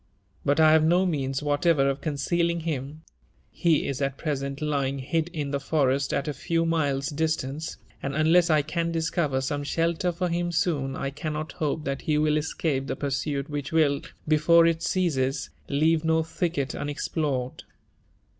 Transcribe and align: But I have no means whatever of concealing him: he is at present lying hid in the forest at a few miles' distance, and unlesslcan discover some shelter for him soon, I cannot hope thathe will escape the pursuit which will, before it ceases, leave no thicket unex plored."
But 0.43 0.59
I 0.59 0.71
have 0.71 0.83
no 0.83 1.05
means 1.05 1.43
whatever 1.43 1.87
of 1.87 2.01
concealing 2.01 2.61
him: 2.61 3.03
he 3.51 3.87
is 3.87 4.01
at 4.01 4.17
present 4.17 4.59
lying 4.59 4.97
hid 4.97 5.27
in 5.29 5.51
the 5.51 5.59
forest 5.59 6.11
at 6.11 6.27
a 6.27 6.33
few 6.33 6.65
miles' 6.65 7.09
distance, 7.09 7.77
and 8.01 8.15
unlesslcan 8.15 8.91
discover 8.91 9.41
some 9.41 9.63
shelter 9.63 10.11
for 10.11 10.27
him 10.29 10.51
soon, 10.51 10.95
I 10.95 11.11
cannot 11.11 11.51
hope 11.51 11.83
thathe 11.85 12.17
will 12.19 12.37
escape 12.37 12.87
the 12.87 12.95
pursuit 12.95 13.47
which 13.47 13.71
will, 13.71 14.01
before 14.27 14.65
it 14.65 14.81
ceases, 14.81 15.51
leave 15.69 16.03
no 16.03 16.23
thicket 16.23 16.69
unex 16.69 17.07
plored." 17.07 17.61